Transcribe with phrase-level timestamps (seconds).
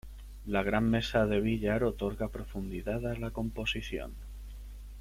[0.53, 4.15] La gran mesa de billar otorga profundidad a la composición.